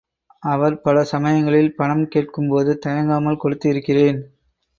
அவர், 0.43 0.75
பல 0.81 1.03
சமயங்களில் 1.03 1.75
பணம் 1.75 2.07
கேட்கும்போது 2.07 2.79
தயங்காமல் 2.79 3.37
கொடுத்து 3.37 3.69
இருக்கிறேன். 3.69 4.19